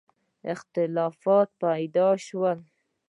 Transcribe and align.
اختلافات 0.53 1.49
پیدا 1.61 2.07
شول. 2.25 2.59